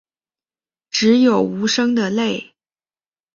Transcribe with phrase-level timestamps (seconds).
[0.89, 2.55] 只有无声的泪